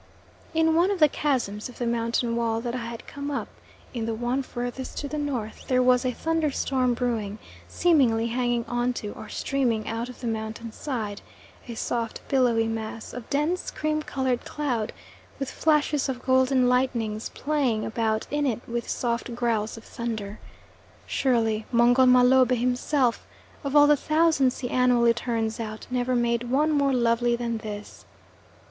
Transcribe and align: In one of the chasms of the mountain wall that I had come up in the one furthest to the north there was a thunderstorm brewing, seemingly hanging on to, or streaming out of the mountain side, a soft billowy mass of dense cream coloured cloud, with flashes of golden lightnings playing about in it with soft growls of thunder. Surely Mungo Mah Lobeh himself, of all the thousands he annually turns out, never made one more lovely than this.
In 0.55 0.73
one 0.73 0.89
of 0.89 0.97
the 0.99 1.07
chasms 1.07 1.69
of 1.69 1.77
the 1.77 1.85
mountain 1.85 2.35
wall 2.35 2.59
that 2.61 2.73
I 2.73 2.87
had 2.87 3.05
come 3.05 3.29
up 3.29 3.47
in 3.93 4.07
the 4.07 4.15
one 4.15 4.41
furthest 4.41 4.97
to 4.97 5.07
the 5.07 5.19
north 5.19 5.67
there 5.67 5.83
was 5.83 6.03
a 6.03 6.11
thunderstorm 6.11 6.95
brewing, 6.95 7.37
seemingly 7.67 8.25
hanging 8.29 8.65
on 8.65 8.93
to, 8.93 9.11
or 9.11 9.29
streaming 9.29 9.87
out 9.87 10.09
of 10.09 10.19
the 10.19 10.25
mountain 10.25 10.71
side, 10.71 11.21
a 11.67 11.75
soft 11.75 12.21
billowy 12.29 12.67
mass 12.67 13.13
of 13.13 13.29
dense 13.29 13.69
cream 13.69 14.01
coloured 14.01 14.43
cloud, 14.43 14.91
with 15.37 15.51
flashes 15.51 16.09
of 16.09 16.25
golden 16.25 16.67
lightnings 16.67 17.29
playing 17.35 17.85
about 17.85 18.25
in 18.31 18.47
it 18.47 18.61
with 18.67 18.89
soft 18.89 19.35
growls 19.35 19.77
of 19.77 19.83
thunder. 19.83 20.39
Surely 21.05 21.67
Mungo 21.71 22.07
Mah 22.07 22.23
Lobeh 22.23 22.55
himself, 22.57 23.27
of 23.63 23.75
all 23.75 23.85
the 23.85 23.95
thousands 23.95 24.61
he 24.61 24.69
annually 24.71 25.13
turns 25.13 25.59
out, 25.59 25.85
never 25.91 26.15
made 26.15 26.49
one 26.49 26.71
more 26.71 26.91
lovely 26.91 27.35
than 27.35 27.59
this. 27.59 28.03